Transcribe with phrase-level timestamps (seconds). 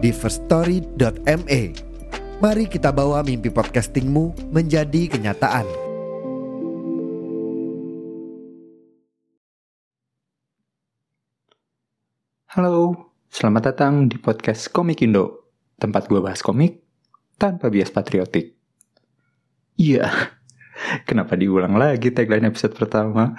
[0.00, 1.60] di firststory.me.
[2.40, 5.68] Mari kita bawa mimpi podcastingmu menjadi kenyataan.
[12.50, 16.80] Halo, selamat datang di podcast Komik Indo, tempat gue bahas komik
[17.36, 18.56] tanpa bias patriotik.
[19.76, 20.08] Iya,
[21.08, 23.36] kenapa diulang lagi tagline episode pertama?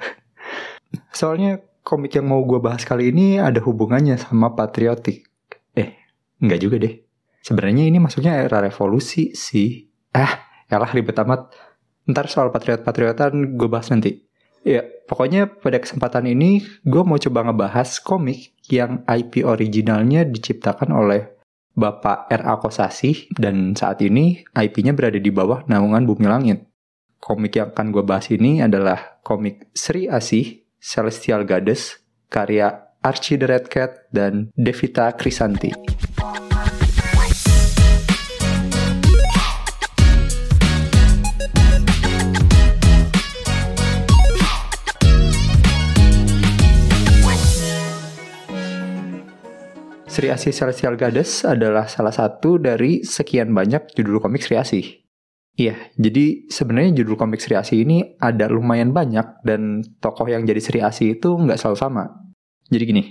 [1.09, 5.30] Soalnya komik yang mau gue bahas kali ini ada hubungannya sama patriotik.
[6.41, 6.93] Enggak juga deh.
[7.41, 9.89] Sebenarnya ini masuknya era revolusi sih.
[10.13, 11.53] Ah, yalah ribet amat.
[12.09, 14.25] Ntar soal patriot-patriotan gue bahas nanti.
[14.61, 21.33] Ya, pokoknya pada kesempatan ini gue mau coba ngebahas komik yang IP originalnya diciptakan oleh
[21.73, 22.61] Bapak R.A.
[22.61, 26.67] Kosasi dan saat ini IP-nya berada di bawah naungan Bumi Langit.
[27.17, 33.49] Komik yang akan gue bahas ini adalah komik Sri Asih, Celestial Goddess, karya Archie the
[33.49, 35.73] Red Cat dan Devita Krisanti.
[50.11, 54.83] Sri Asih Celestial Goddess adalah salah satu dari sekian banyak judul komik Sri Asih.
[55.55, 60.59] Iya, jadi sebenarnya judul komik Sri Asih ini ada lumayan banyak dan tokoh yang jadi
[60.59, 62.03] Sri Asih itu nggak selalu sama.
[62.67, 63.03] Jadi gini,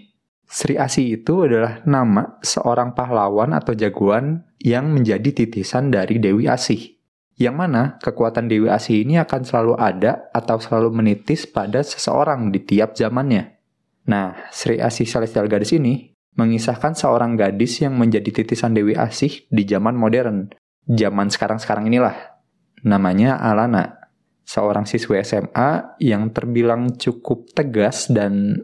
[0.45, 7.01] Sri Asih itu adalah nama seorang pahlawan atau jagoan yang menjadi titisan dari Dewi Asih.
[7.41, 12.61] Yang mana kekuatan Dewi Asih ini akan selalu ada atau selalu menitis pada seseorang di
[12.61, 13.57] tiap zamannya.
[14.05, 19.67] Nah, Sri Asih Celestial Goddess ini mengisahkan seorang gadis yang menjadi titisan Dewi Asih di
[19.67, 20.51] zaman modern.
[20.87, 22.39] Zaman sekarang-sekarang inilah.
[22.87, 23.99] Namanya Alana.
[24.47, 28.59] Seorang siswi SMA yang terbilang cukup tegas dan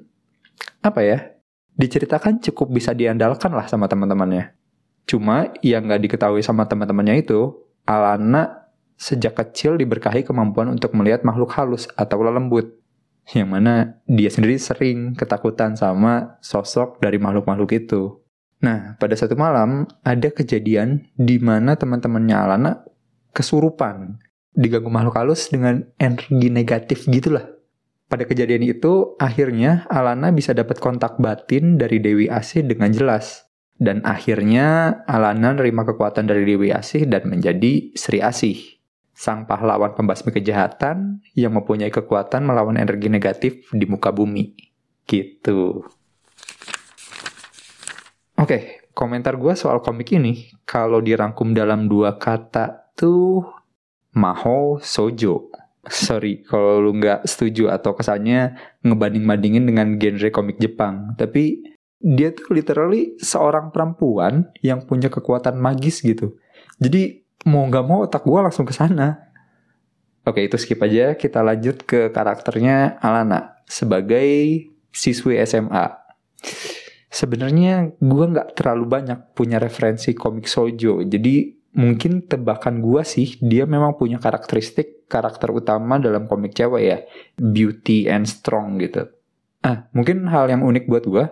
[0.83, 1.19] apa ya?
[1.77, 4.57] Diceritakan cukup bisa diandalkan lah sama teman-temannya.
[5.07, 7.55] Cuma yang nggak diketahui sama teman-temannya itu,
[7.87, 8.67] Alana
[8.97, 12.81] sejak kecil diberkahi kemampuan untuk melihat makhluk halus atau lembut
[13.35, 18.23] yang mana dia sendiri sering ketakutan sama sosok dari makhluk-makhluk itu.
[18.63, 22.73] Nah, pada satu malam ada kejadian di mana teman-temannya Alana
[23.35, 24.23] kesurupan,
[24.55, 27.45] diganggu makhluk halus dengan energi negatif gitulah.
[28.07, 33.51] Pada kejadian itu, akhirnya Alana bisa dapat kontak batin dari Dewi Asih dengan jelas.
[33.77, 38.76] Dan akhirnya Alana nerima kekuatan dari Dewi Asih dan menjadi Sri Asih
[39.17, 44.53] sang pahlawan pembasmi kejahatan yang mempunyai kekuatan melawan energi negatif di muka bumi.
[45.09, 45.81] Gitu.
[48.37, 53.41] Oke, komentar gue soal komik ini, kalau dirangkum dalam dua kata tuh
[54.13, 55.49] Maho Sojo.
[55.87, 61.17] Sorry kalau lu nggak setuju atau kesannya ngebanding-bandingin dengan genre komik Jepang.
[61.17, 61.63] Tapi
[61.97, 66.37] dia tuh literally seorang perempuan yang punya kekuatan magis gitu.
[66.77, 69.31] Jadi mau nggak mau otak gue langsung ke sana.
[70.27, 75.87] Oke itu skip aja, kita lanjut ke karakternya Alana sebagai siswi SMA.
[77.07, 83.69] Sebenarnya gue nggak terlalu banyak punya referensi komik sojo, jadi mungkin tebakan gue sih dia
[83.71, 86.99] memang punya karakteristik karakter utama dalam komik cewek ya,
[87.39, 89.07] beauty and strong gitu.
[89.63, 91.25] Ah, mungkin hal yang unik buat gue,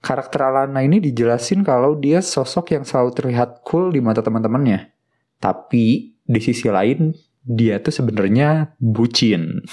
[0.00, 4.99] karakter Alana ini dijelasin kalau dia sosok yang selalu terlihat cool di mata teman-temannya.
[5.40, 7.10] Tapi di sisi lain
[7.42, 9.64] dia tuh sebenarnya bucin.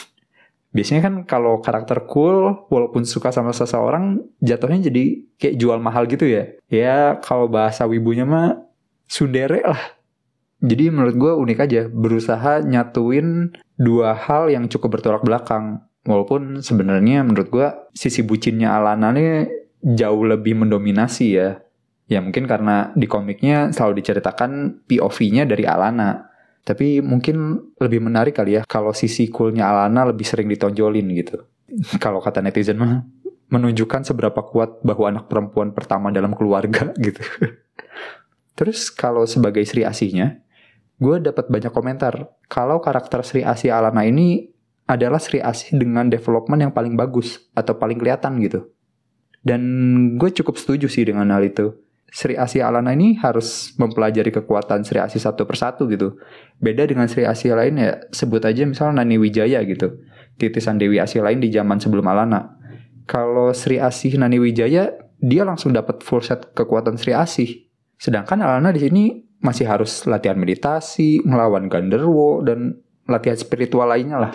[0.72, 5.04] Biasanya kan kalau karakter cool walaupun suka sama seseorang jatuhnya jadi
[5.40, 6.54] kayak jual mahal gitu ya.
[6.68, 8.62] Ya kalau bahasa wibunya mah
[9.08, 9.98] sundere lah.
[10.58, 15.86] Jadi menurut gue unik aja berusaha nyatuin dua hal yang cukup bertolak belakang.
[16.08, 19.50] Walaupun sebenarnya menurut gue sisi bucinnya Alana nih
[19.82, 21.62] jauh lebih mendominasi ya.
[22.08, 26.32] Ya mungkin karena di komiknya selalu diceritakan POV-nya dari Alana.
[26.64, 31.44] Tapi mungkin lebih menarik kali ya kalau sisi coolnya Alana lebih sering ditonjolin gitu.
[32.04, 33.04] kalau kata netizen mah
[33.48, 37.20] menunjukkan seberapa kuat bahwa anak perempuan pertama dalam keluarga gitu.
[38.58, 40.44] Terus kalau sebagai Sri Asihnya,
[40.98, 44.52] gue dapat banyak komentar kalau karakter Sri Asih Alana ini
[44.88, 48.68] adalah Sri Asih dengan development yang paling bagus atau paling kelihatan gitu.
[49.44, 49.62] Dan
[50.20, 51.72] gue cukup setuju sih dengan hal itu
[52.08, 56.16] Sri Asih Alana ini harus mempelajari kekuatan Sri Asih satu persatu gitu.
[56.64, 60.00] Beda dengan Sri Asih lain ya, sebut aja misalnya Nani Wijaya gitu.
[60.40, 62.56] Titisan Dewi Asih lain di zaman sebelum Alana.
[63.04, 67.68] Kalau Sri Asih Nani Wijaya, dia langsung dapat full set kekuatan Sri Asih.
[68.00, 69.04] Sedangkan Alana di sini
[69.44, 74.34] masih harus latihan meditasi, melawan Ganderwo, dan latihan spiritual lainnya lah.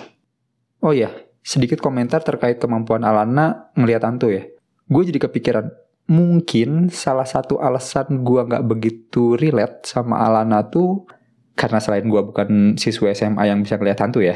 [0.83, 1.09] Oh ya,
[1.41, 4.45] sedikit komentar terkait kemampuan Alana ngelihat hantu ya.
[4.91, 5.67] Gue jadi kepikiran,
[6.11, 11.07] mungkin salah satu alasan gue nggak begitu relate sama Alana tuh
[11.55, 14.35] karena selain gue bukan siswa SMA yang bisa ngeliat hantu ya,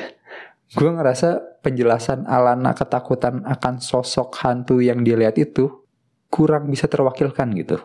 [0.77, 5.87] gue ngerasa penjelasan Alana ketakutan akan sosok hantu yang dilihat itu
[6.31, 7.81] kurang bisa terwakilkan gitu.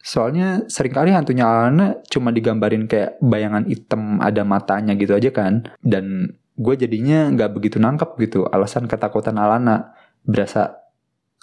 [0.00, 5.68] Soalnya sering kali hantunya Alana cuma digambarin kayak bayangan hitam ada matanya gitu aja kan.
[5.84, 9.92] Dan gue jadinya nggak begitu nangkep gitu alasan ketakutan Alana.
[10.24, 10.79] Berasa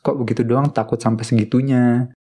[0.02, 2.12] kok begitu doang takut sampai segitunya.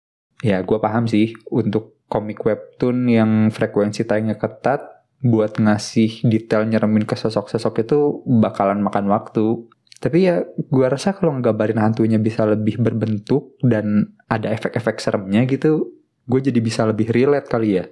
[0.45, 7.09] Ya gue paham sih untuk komik webtoon yang frekuensi tayangnya ketat buat ngasih detail nyeremin
[7.09, 9.65] ke sosok-sosok itu bakalan makan waktu.
[9.97, 15.89] Tapi ya gue rasa kalau ngegambarin hantunya bisa lebih berbentuk dan ada efek-efek seremnya gitu,
[16.29, 17.85] gue jadi bisa lebih relate kali ya.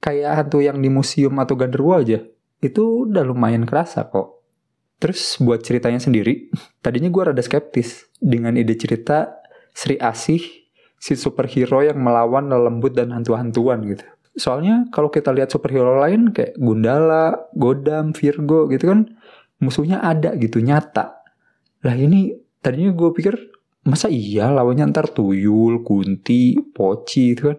[0.00, 2.24] Kayak hantu yang di museum atau ganderwo aja,
[2.64, 4.39] itu udah lumayan kerasa kok.
[5.00, 6.52] Terus buat ceritanya sendiri,
[6.84, 9.40] tadinya gue rada skeptis dengan ide cerita
[9.72, 10.44] Sri Asih,
[11.00, 14.04] si superhero yang melawan lelembut dan hantu-hantuan gitu.
[14.36, 19.08] Soalnya kalau kita lihat superhero lain kayak Gundala, Godam, Virgo gitu kan,
[19.64, 21.24] musuhnya ada gitu, nyata.
[21.80, 23.34] Lah ini tadinya gue pikir,
[23.88, 27.58] masa iya lawannya ntar Tuyul, Kunti, Poci gitu kan.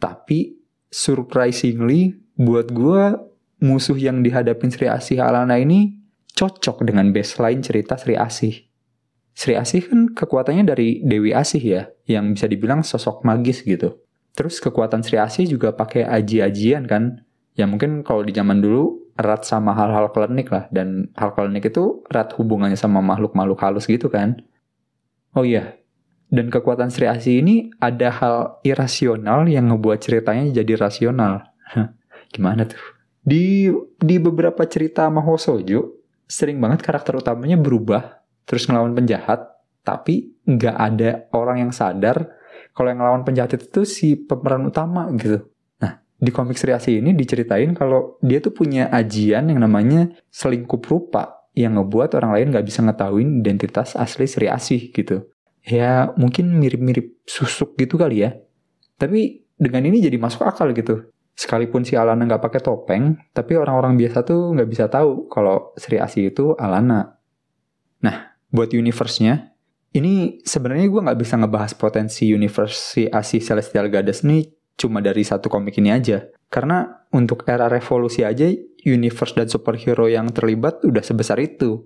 [0.00, 0.56] Tapi
[0.88, 3.16] surprisingly buat gue
[3.60, 5.95] musuh yang dihadapin Sri Asih Alana ini
[6.36, 8.68] cocok dengan baseline cerita Sri Asih.
[9.32, 14.00] Sri Asih kan kekuatannya dari Dewi Asih ya, yang bisa dibilang sosok magis gitu.
[14.36, 17.24] Terus kekuatan Sri Asih juga pakai aji-ajian kan,
[17.56, 22.04] ya mungkin kalau di zaman dulu erat sama hal-hal klinik lah, dan hal klinik itu
[22.12, 24.44] erat hubungannya sama makhluk-makhluk halus gitu kan.
[25.32, 25.80] Oh iya,
[26.28, 28.36] dan kekuatan Sri Asih ini ada hal
[28.66, 31.48] irasional yang ngebuat ceritanya jadi rasional.
[32.34, 32.82] Gimana tuh?
[33.26, 35.95] Di di beberapa cerita Mahosojo,
[36.26, 42.30] sering banget karakter utamanya berubah terus ngelawan penjahat, tapi nggak ada orang yang sadar
[42.76, 45.48] kalau yang ngelawan penjahat itu tuh si pemeran utama gitu.
[45.80, 50.84] Nah, di komik Sri Asih ini diceritain kalau dia tuh punya ajian yang namanya selingkup
[50.84, 55.24] rupa yang ngebuat orang lain nggak bisa ngetahuin identitas asli Sri Asih gitu.
[55.64, 58.36] Ya mungkin mirip-mirip susuk gitu kali ya.
[59.00, 61.08] Tapi dengan ini jadi masuk akal gitu.
[61.36, 66.00] Sekalipun si Alana nggak pakai topeng, tapi orang-orang biasa tuh nggak bisa tahu kalau Sri
[66.00, 67.20] Asih itu Alana.
[68.00, 68.16] Nah,
[68.48, 69.52] buat universe-nya,
[69.92, 75.24] ini sebenarnya gue nggak bisa ngebahas potensi universe si Asih Celestial Goddess ini cuma dari
[75.24, 76.24] satu komik ini aja.
[76.48, 78.48] Karena untuk era revolusi aja,
[78.84, 81.84] universe dan superhero yang terlibat udah sebesar itu.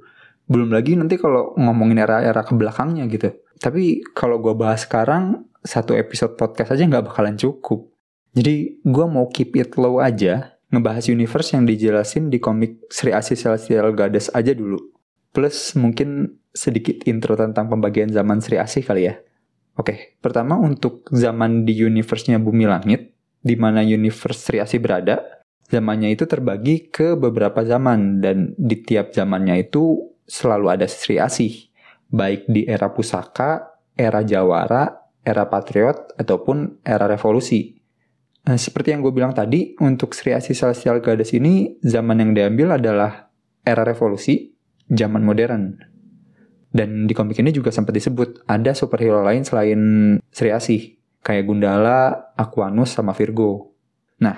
[0.50, 3.30] Belum lagi nanti kalau ngomongin era-era ke belakangnya gitu.
[3.58, 7.90] Tapi kalau gue bahas sekarang, satu episode podcast aja nggak bakalan cukup.
[8.30, 13.34] Jadi gue mau keep it low aja, ngebahas universe yang dijelasin di komik Sri Asih
[13.34, 14.78] Celestial Goddess aja dulu.
[15.34, 19.18] Plus mungkin sedikit intro tentang pembagian zaman Sri Asih kali ya.
[19.78, 25.40] Oke, pertama untuk zaman di universe-nya Bumi Langit, di mana universe Sri Asih berada,
[25.70, 31.70] zamannya itu terbagi ke beberapa zaman dan di tiap zamannya itu selalu ada Sri Asih,
[32.10, 37.79] baik di era pusaka, era jawara, era patriot, ataupun era revolusi.
[38.50, 42.82] Nah, seperti yang gue bilang tadi, untuk Sri Asih Celestial Goddess ini, zaman yang diambil
[42.82, 43.30] adalah
[43.62, 44.50] era revolusi,
[44.90, 45.78] zaman modern.
[46.66, 49.78] Dan di komik ini juga sempat disebut ada superhero lain selain
[50.34, 53.70] Sri Asih, kayak Gundala, Aquanus, sama Virgo.
[54.18, 54.34] Nah,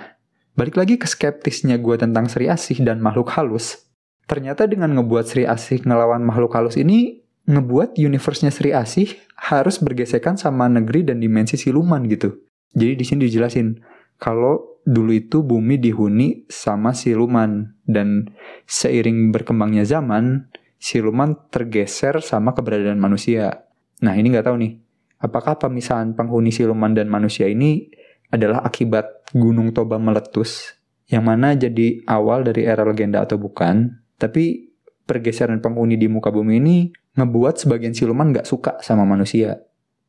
[0.52, 3.88] balik lagi ke skeptisnya gue tentang Sri Asih dan makhluk halus.
[4.28, 9.08] Ternyata dengan ngebuat Sri Asih ngelawan makhluk halus ini, ngebuat universe-nya Sri Asih
[9.40, 12.44] harus bergesekan sama negeri dan dimensi siluman gitu.
[12.76, 13.91] Jadi di sini dijelasin
[14.22, 18.30] kalau dulu itu bumi dihuni sama siluman dan
[18.70, 20.46] seiring berkembangnya zaman
[20.78, 23.66] siluman tergeser sama keberadaan manusia.
[24.02, 24.78] Nah ini nggak tahu nih,
[25.18, 27.90] apakah pemisahan penghuni siluman dan manusia ini
[28.30, 30.78] adalah akibat Gunung Toba meletus,
[31.10, 34.70] yang mana jadi awal dari era legenda atau bukan, tapi
[35.06, 36.76] pergeseran penghuni di muka bumi ini
[37.18, 39.62] ngebuat sebagian siluman nggak suka sama manusia.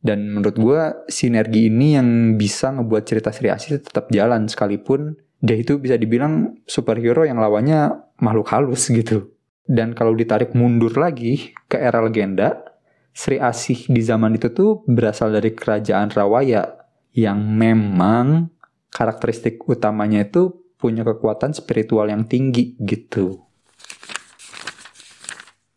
[0.04, 5.60] Dan menurut gue sinergi ini yang bisa ngebuat cerita Sri Asih tetap jalan sekalipun dia
[5.60, 9.32] itu bisa dibilang superhero yang lawannya makhluk halus gitu.
[9.64, 12.64] Dan kalau ditarik mundur lagi ke era legenda,
[13.16, 16.84] Sri Asih di zaman itu tuh berasal dari kerajaan Rawaya
[17.16, 18.52] yang memang
[18.92, 23.40] karakteristik utamanya itu punya kekuatan spiritual yang tinggi gitu.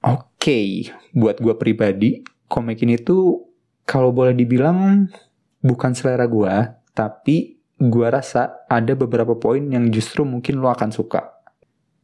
[0.03, 0.67] Oke, okay,
[1.15, 3.47] buat gue pribadi, komik ini tuh
[3.87, 5.07] kalau boleh dibilang
[5.63, 6.55] bukan selera gue,
[6.91, 11.39] tapi gue rasa ada beberapa poin yang justru mungkin lo akan suka.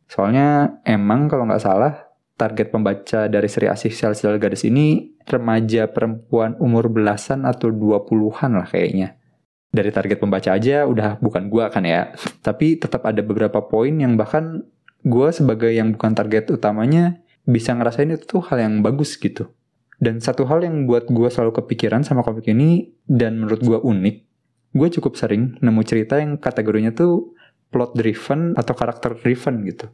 [0.07, 5.89] Soalnya emang kalau nggak salah, target pembaca dari seri Asih Sel Sel Gadis ini remaja
[5.89, 9.19] perempuan umur belasan atau 20-an lah kayaknya.
[9.73, 12.13] Dari target pembaca aja udah bukan gue kan ya.
[12.45, 14.69] Tapi tetap ada beberapa poin yang bahkan
[15.03, 19.49] gue sebagai yang bukan target utamanya bisa ngerasain itu tuh hal yang bagus gitu.
[20.03, 24.17] Dan satu hal yang buat gue selalu kepikiran sama komik ini dan menurut gue unik,
[24.75, 27.39] gue cukup sering nemu cerita yang kategorinya tuh
[27.71, 29.87] plot driven atau karakter driven gitu.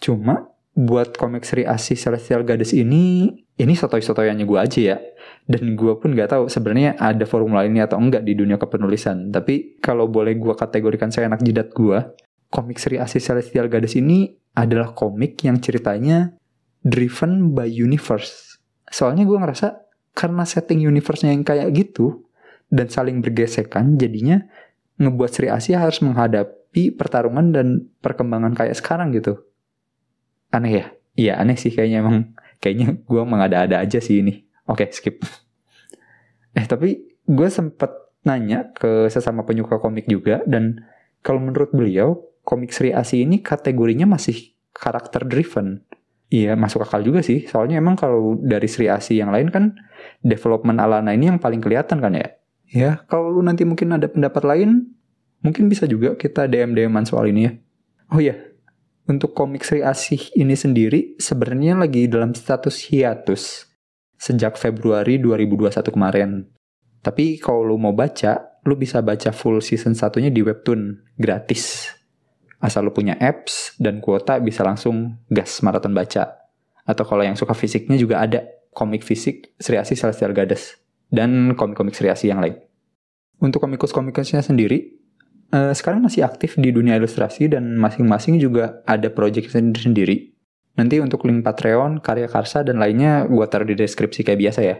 [0.00, 3.28] Cuma buat komik seri Asih Celestial Goddess ini
[3.60, 4.98] ini sotoy-sotoyannya gue aja ya.
[5.44, 9.28] Dan gue pun nggak tahu sebenarnya ada formula ini atau enggak di dunia kepenulisan.
[9.28, 12.00] Tapi kalau boleh gue kategorikan saya anak jidat gue
[12.48, 16.32] komik seri Asih Celestial Goddess ini adalah komik yang ceritanya
[16.80, 18.49] driven by universe
[18.90, 22.26] soalnya gue ngerasa karena setting universe-nya yang kayak gitu
[22.68, 24.42] dan saling bergesekan jadinya
[25.00, 27.66] ngebuat Sri Asia harus menghadapi pertarungan dan
[28.04, 29.40] perkembangan kayak sekarang gitu.
[30.52, 30.86] Aneh ya?
[31.16, 32.36] Iya aneh sih kayaknya emang.
[32.60, 34.44] Kayaknya gue mengada-ada aja sih ini.
[34.68, 35.24] Oke skip.
[36.52, 37.88] Eh tapi gue sempet
[38.26, 40.84] nanya ke sesama penyuka komik juga dan
[41.24, 45.80] kalau menurut beliau komik Sri Asi ini kategorinya masih karakter driven
[46.30, 49.74] Iya masuk akal juga sih soalnya emang kalau dari Sri Asi yang lain kan
[50.22, 52.38] development Alana ini yang paling kelihatan kan ya
[52.70, 54.94] ya kalau lu nanti mungkin ada pendapat lain
[55.42, 57.52] mungkin bisa juga kita DM DMan soal ini ya
[58.14, 58.38] oh iya
[59.10, 63.66] untuk komik Sri Asih ini sendiri sebenarnya lagi dalam status hiatus
[64.14, 66.30] sejak Februari 2021 kemarin.
[67.02, 71.90] Tapi kalau lu mau baca, lu bisa baca full season satunya di webtoon gratis.
[72.60, 76.36] Asal lu punya apps dan kuota bisa langsung gas maraton baca.
[76.84, 78.44] Atau kalau yang suka fisiknya juga ada
[78.76, 80.76] komik fisik Sri Asih Celestial Goddess
[81.08, 82.60] dan komik-komik Sri Asih yang lain.
[83.40, 85.00] Untuk komikus-komikusnya sendiri,
[85.56, 90.36] uh, sekarang masih aktif di dunia ilustrasi dan masing-masing juga ada project sendiri-sendiri.
[90.76, 94.76] Nanti untuk link Patreon, karya Karsa, dan lainnya gue taruh di deskripsi kayak biasa ya.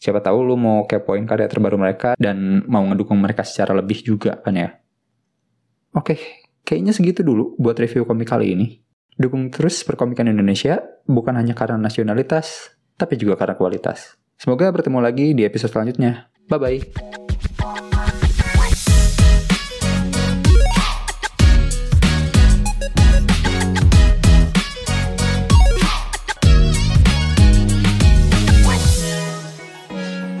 [0.00, 4.40] Siapa tahu lu mau kepoin karya terbaru mereka dan mau ngedukung mereka secara lebih juga
[4.40, 4.80] kan ya.
[5.92, 6.39] Oke,
[6.70, 8.78] kayaknya segitu dulu buat review komik kali ini.
[9.18, 14.14] Dukung terus perkomikan Indonesia, bukan hanya karena nasionalitas, tapi juga karena kualitas.
[14.38, 16.30] Semoga bertemu lagi di episode selanjutnya.
[16.46, 16.78] Bye-bye.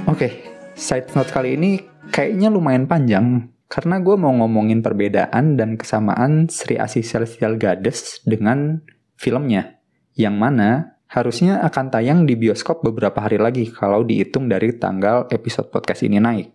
[0.06, 0.32] Oke, okay,
[0.78, 1.82] side note kali ini
[2.14, 8.82] kayaknya lumayan panjang karena gue mau ngomongin perbedaan dan kesamaan Sri Asih Celestial Goddess dengan
[9.14, 9.78] filmnya,
[10.18, 15.70] yang mana harusnya akan tayang di bioskop beberapa hari lagi kalau dihitung dari tanggal episode
[15.70, 16.50] podcast ini naik.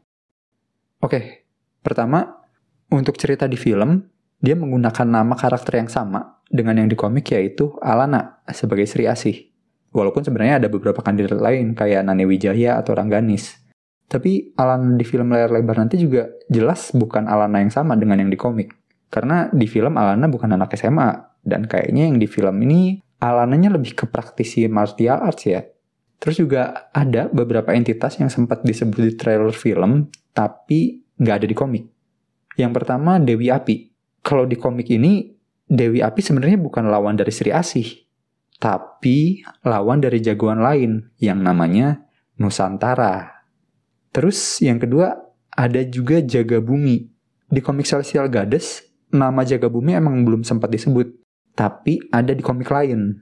[0.99, 1.47] Oke,
[1.79, 2.43] pertama,
[2.91, 4.03] untuk cerita di film,
[4.43, 9.55] dia menggunakan nama karakter yang sama dengan yang di komik yaitu Alana sebagai Sri Asih.
[9.95, 13.64] Walaupun sebenarnya ada beberapa kandidat lain kayak Nani Wijaya atau Rangganis.
[14.05, 18.29] Tapi Alana di film layar lebar nanti juga jelas bukan Alana yang sama dengan yang
[18.29, 18.73] di komik.
[19.09, 21.41] Karena di film Alana bukan anak SMA.
[21.45, 25.61] Dan kayaknya yang di film ini Alananya lebih ke praktisi martial arts ya.
[26.19, 31.55] Terus juga ada beberapa entitas yang sempat disebut di trailer film, tapi nggak ada di
[31.55, 31.85] komik.
[32.55, 33.91] Yang pertama Dewi Api.
[34.25, 35.29] Kalau di komik ini,
[35.65, 38.05] Dewi Api sebenarnya bukan lawan dari Sri Asih,
[38.57, 42.05] tapi lawan dari jagoan lain yang namanya
[42.41, 43.34] Nusantara.
[44.15, 45.19] Terus yang kedua
[45.51, 47.11] ada juga Jaga Bumi.
[47.51, 48.79] Di komik Celestial Goddess,
[49.11, 51.19] nama Jaga Bumi emang belum sempat disebut,
[51.51, 53.19] tapi ada di komik lain.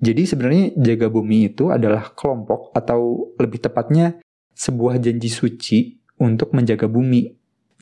[0.00, 4.24] Jadi sebenarnya Jaga Bumi itu adalah kelompok atau lebih tepatnya
[4.56, 5.78] sebuah janji suci
[6.20, 7.32] untuk menjaga bumi.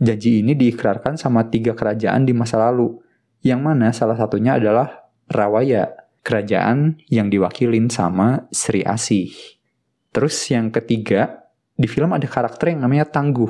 [0.01, 2.97] Janji ini diikrarkan sama tiga kerajaan di masa lalu,
[3.45, 5.93] yang mana salah satunya adalah Rawaya
[6.25, 9.31] kerajaan yang diwakilin sama Sri Asih.
[10.11, 11.50] Terus yang ketiga,
[11.81, 13.49] di film ada karakter yang namanya Tangguh.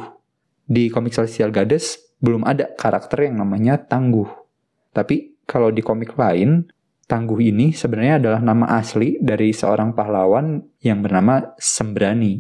[0.70, 4.30] Di komik Celestial Goddess belum ada karakter yang namanya Tangguh.
[4.94, 6.70] Tapi kalau di komik lain,
[7.10, 12.38] Tangguh ini sebenarnya adalah nama asli dari seorang pahlawan yang bernama Sembrani.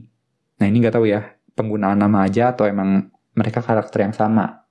[0.62, 1.26] Nah ini nggak tahu ya,
[1.58, 4.62] penggunaan nama aja atau emang mereka karakter yang sama.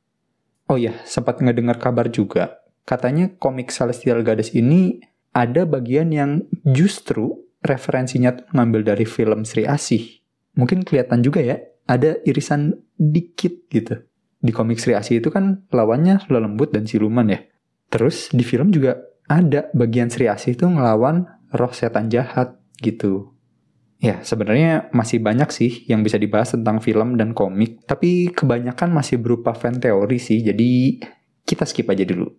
[0.72, 2.64] Oh iya, sempat ngedengar kabar juga.
[2.88, 5.04] Katanya komik Celestial Goddess ini
[5.36, 10.19] ada bagian yang justru referensinya tuh ngambil dari film Sri Asih.
[10.60, 11.56] Mungkin kelihatan juga ya,
[11.88, 14.04] ada irisan dikit gitu.
[14.40, 17.44] di komik Sri Asih itu kan lawannya lelembut dan siluman ya.
[17.92, 18.96] Terus di film juga
[19.28, 23.36] ada bagian Sri Asih itu ngelawan roh setan jahat gitu.
[24.00, 29.20] Ya, sebenarnya masih banyak sih yang bisa dibahas tentang film dan komik, tapi kebanyakan masih
[29.20, 31.04] berupa fan teori sih, jadi
[31.44, 32.32] kita skip aja dulu.